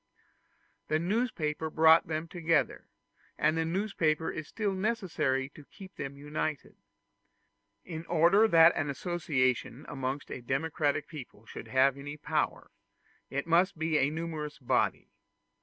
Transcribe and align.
The 0.87 0.97
newspaper 0.97 1.69
brought 1.69 2.07
them 2.07 2.27
together, 2.27 2.87
and 3.37 3.55
the 3.55 3.65
newspaper 3.65 4.31
is 4.31 4.47
still 4.47 4.73
necessary 4.73 5.47
to 5.49 5.63
keep 5.65 5.95
them 5.95 6.17
united. 6.17 6.75
In 7.85 8.07
order 8.07 8.47
that 8.47 8.75
an 8.75 8.89
association 8.89 9.85
amongst 9.87 10.31
a 10.31 10.41
democratic 10.41 11.07
people 11.07 11.45
should 11.45 11.67
have 11.67 11.99
any 11.99 12.17
power, 12.17 12.71
it 13.29 13.45
must 13.45 13.77
be 13.77 13.99
a 13.99 14.09
numerous 14.09 14.57
body. 14.57 15.11